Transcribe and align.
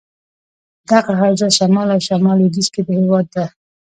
دغه 0.91 1.11
حوزه 1.21 1.47
شمال 1.57 1.87
او 1.95 1.99
شمال 2.07 2.35
لودیځ 2.39 2.67
کې 2.73 2.81
دهیواد 2.87 3.25
ده. 3.35 3.45